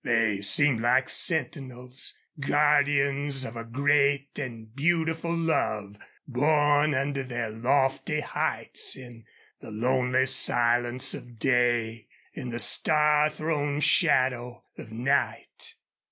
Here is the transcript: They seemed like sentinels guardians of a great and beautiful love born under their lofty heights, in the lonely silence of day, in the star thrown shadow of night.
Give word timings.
They 0.03 0.41
seemed 0.41 0.81
like 0.81 1.09
sentinels 1.09 2.17
guardians 2.39 3.45
of 3.45 3.55
a 3.55 3.63
great 3.63 4.39
and 4.39 4.75
beautiful 4.75 5.37
love 5.37 5.95
born 6.27 6.95
under 6.95 7.21
their 7.21 7.51
lofty 7.51 8.21
heights, 8.21 8.95
in 8.97 9.25
the 9.59 9.69
lonely 9.69 10.25
silence 10.25 11.13
of 11.13 11.37
day, 11.37 12.07
in 12.33 12.49
the 12.49 12.57
star 12.57 13.29
thrown 13.29 13.79
shadow 13.79 14.63
of 14.75 14.91
night. 14.91 15.75